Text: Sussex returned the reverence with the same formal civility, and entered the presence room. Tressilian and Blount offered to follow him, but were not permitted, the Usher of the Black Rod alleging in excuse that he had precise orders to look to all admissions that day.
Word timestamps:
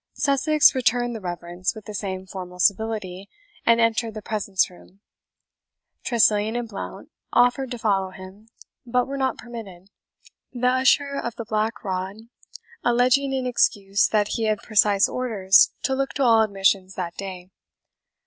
Sussex 0.15 0.73
returned 0.73 1.15
the 1.15 1.21
reverence 1.21 1.75
with 1.75 1.85
the 1.85 1.93
same 1.93 2.25
formal 2.25 2.57
civility, 2.59 3.29
and 3.67 3.79
entered 3.79 4.15
the 4.15 4.21
presence 4.23 4.67
room. 4.67 4.99
Tressilian 6.03 6.55
and 6.55 6.67
Blount 6.67 7.11
offered 7.33 7.69
to 7.69 7.77
follow 7.77 8.09
him, 8.09 8.49
but 8.83 9.05
were 9.05 9.15
not 9.15 9.37
permitted, 9.37 9.91
the 10.51 10.65
Usher 10.65 11.19
of 11.19 11.35
the 11.35 11.45
Black 11.45 11.83
Rod 11.83 12.15
alleging 12.83 13.31
in 13.31 13.45
excuse 13.45 14.07
that 14.07 14.29
he 14.29 14.45
had 14.45 14.63
precise 14.63 15.07
orders 15.07 15.69
to 15.83 15.93
look 15.93 16.13
to 16.15 16.23
all 16.23 16.41
admissions 16.41 16.95
that 16.95 17.13
day. 17.15 17.51